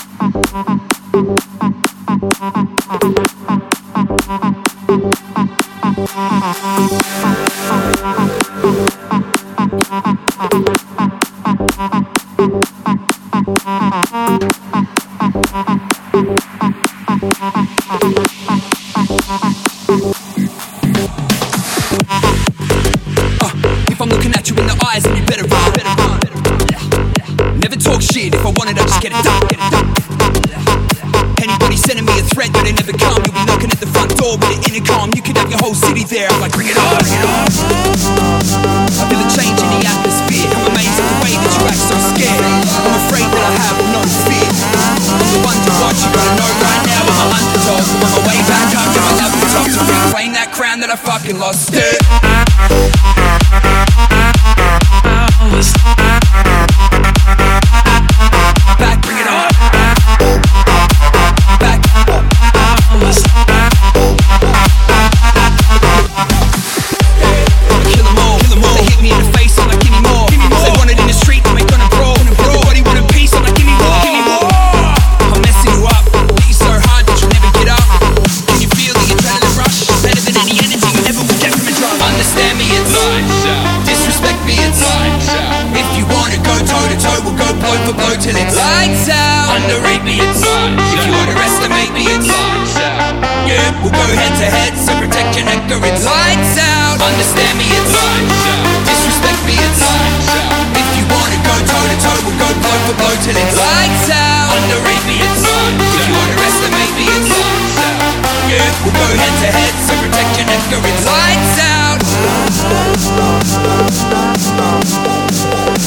[93.97, 97.01] go head to head, so protect your neck or it's lights out.
[97.01, 98.85] Understand me, it's lights out.
[98.85, 100.53] Disrespect me, it's lights out.
[100.77, 104.09] If you wanna go toe to toe, we'll go blow for blow till it's lights
[104.13, 104.53] out.
[104.53, 105.97] Underrate me, it's lights out.
[105.97, 108.05] If you underestimate me, it's lights out.
[108.53, 111.97] Yeah, we'll go head to head, so protect your neck or it's lights out.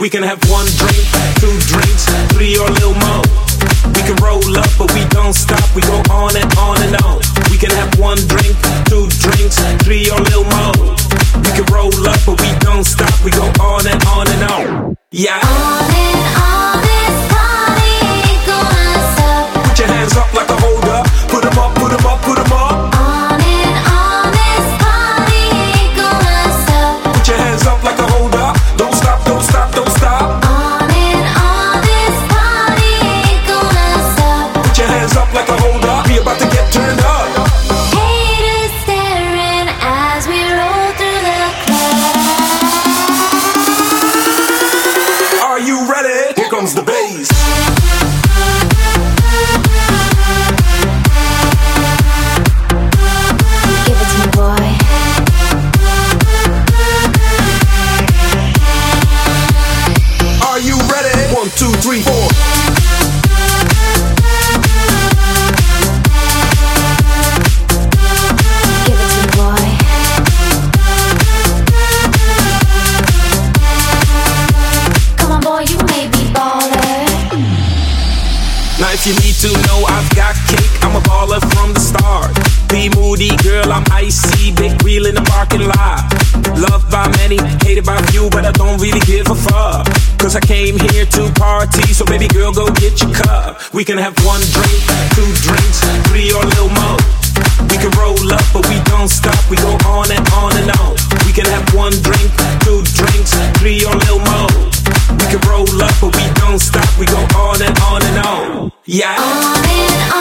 [0.00, 1.04] We can have one drink,
[1.36, 3.22] two drinks, three or a little more.
[3.92, 5.60] We can roll up, but we don't stop.
[5.76, 7.20] We go on and on and on.
[7.50, 8.56] We can have one drink,
[8.88, 10.96] two drinks, three or a little more.
[11.36, 13.12] We can roll up, but we don't stop.
[13.22, 14.96] We go on and on and on.
[15.12, 15.36] Yeah.
[15.36, 16.29] On and on,
[21.50, 22.19] 'em up, put 'em up.
[79.40, 80.68] To know, I've got cake.
[80.84, 82.36] I'm a baller from the start.
[82.68, 84.52] Be moody, girl, I'm icy.
[84.52, 86.12] Big wheel in the parking lot.
[86.60, 89.88] Loved by many, hated by few, but I don't really give a fuck.
[90.20, 93.56] Cause I came here to party, so baby girl, go get your cup.
[93.72, 94.84] We can have one drink,
[95.16, 95.80] two drinks,
[96.12, 97.00] three or a little more.
[97.72, 99.40] We can roll up, but we don't stop.
[99.48, 101.00] We go on and on and on.
[101.24, 102.28] We can have one drink,
[102.60, 104.79] two drinks, three or a little more.
[105.18, 106.88] We can roll up, but we don't stop.
[106.98, 108.72] We go on and on and on.
[108.84, 109.16] Yeah.
[109.18, 110.19] On and on,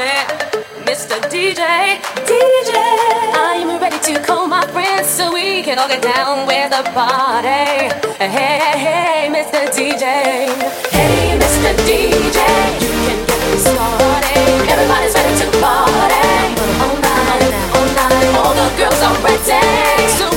[0.00, 0.60] party.
[0.88, 1.20] Mr.
[1.30, 2.72] DJ, DJ,
[3.34, 7.92] I'm ready to call my friends so we can all get down with the party.
[8.18, 9.68] Hey, hey, hey, Mr.
[9.76, 10.04] DJ.
[10.90, 11.70] Hey, Mr.
[11.86, 12.40] DJ,
[12.82, 14.70] you can get me started.
[14.72, 16.24] Everybody's ready to party.
[16.82, 20.08] All night, all night, all the girls are ready.
[20.18, 20.29] So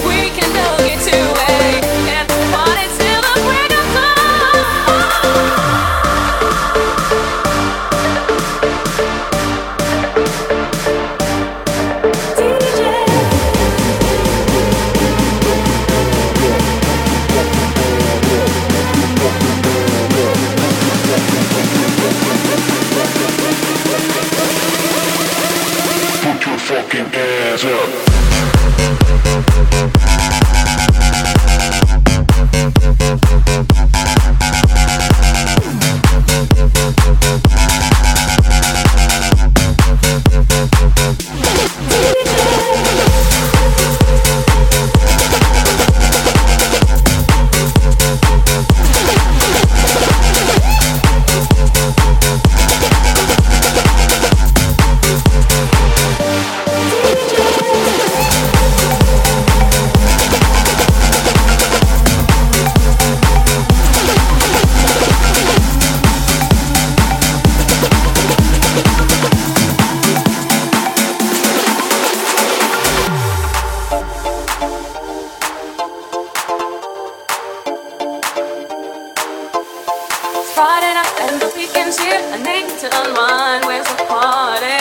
[80.54, 82.22] Friday night and the weekend's here.
[82.30, 83.66] I need to unwind.
[83.66, 84.78] Where's the party?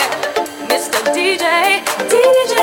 [0.69, 1.01] Mr.
[1.09, 1.81] DJ,
[2.13, 2.55] DJ,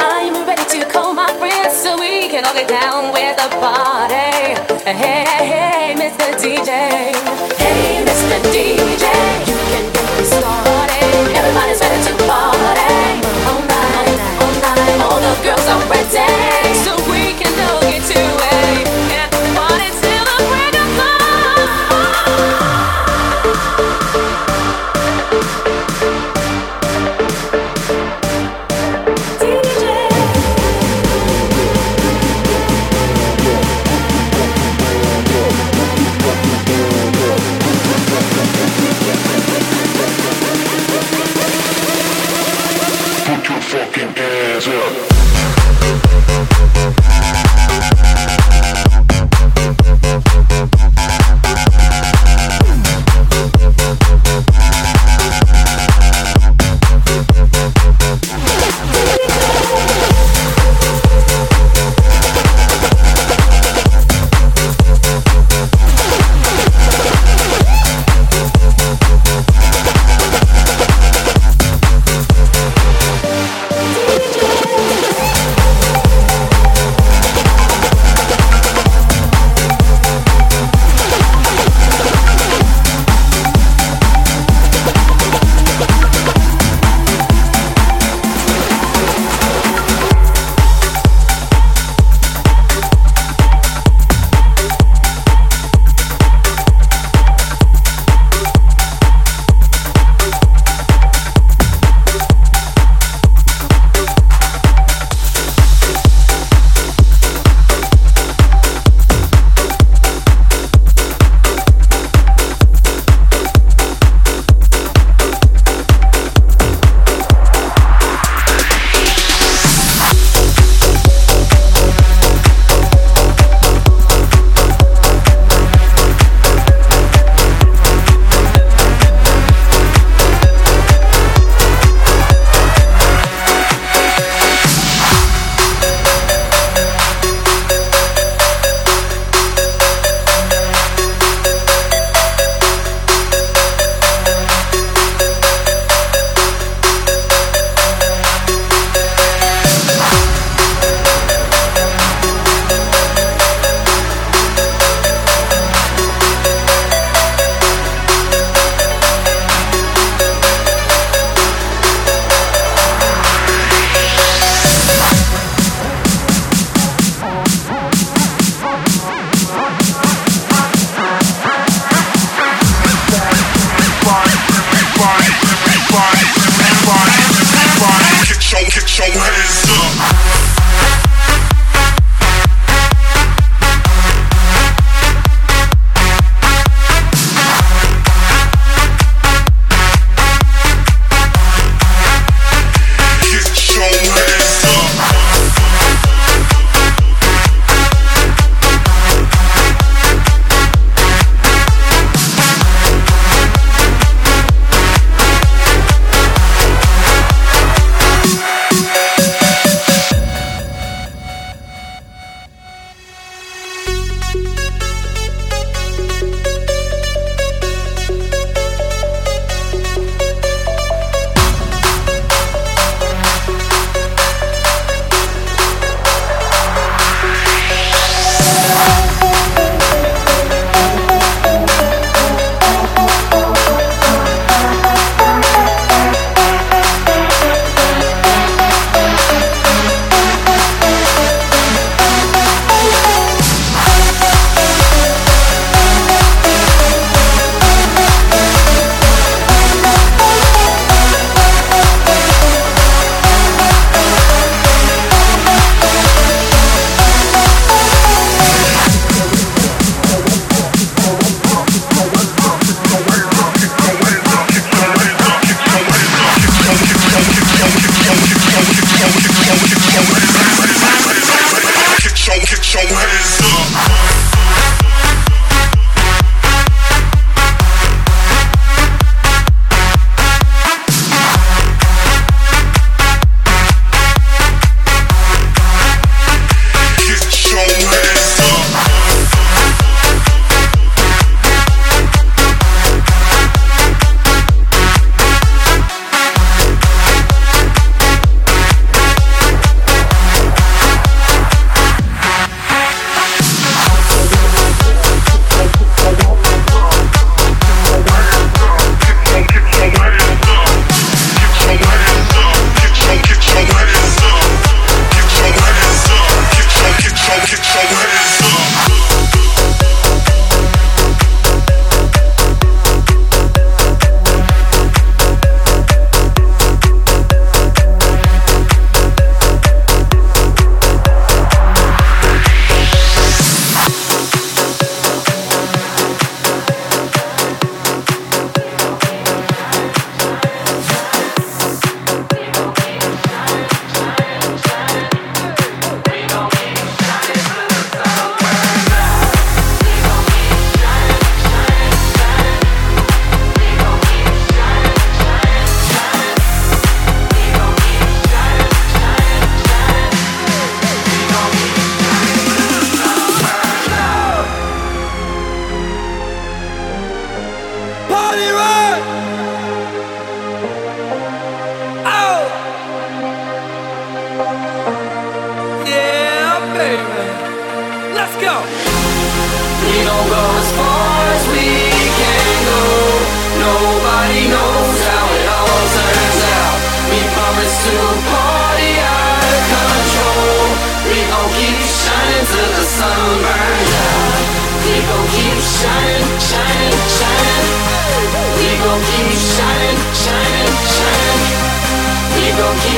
[0.00, 4.56] I'm ready to call my friends so we can all get down with the party.
[4.88, 6.32] Hey, hey, hey, Mr.
[6.40, 7.12] DJ.
[7.60, 8.40] Hey, Mr.
[8.48, 9.04] DJ,
[9.44, 11.36] you can get me started.
[11.36, 13.20] Everybody's ready to party.
[13.52, 16.65] All night, all night, all the girls are ready.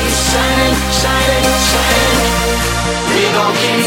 [0.07, 1.45] Shining, shining.
[1.71, 2.59] Shining.
[3.11, 3.85] We gon' keep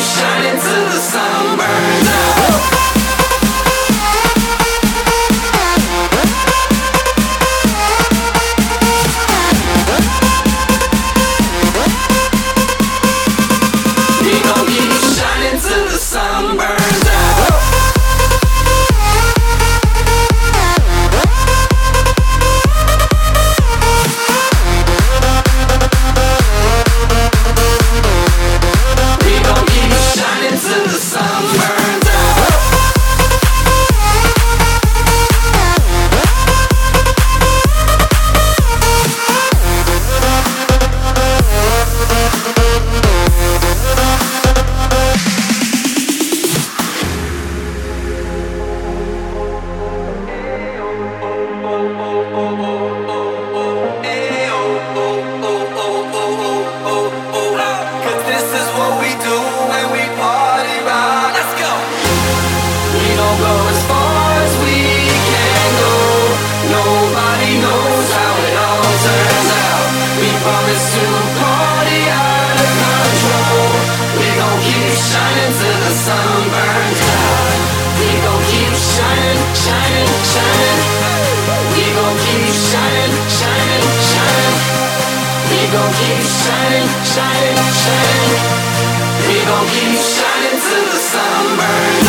[90.02, 92.01] shining till the sun burns.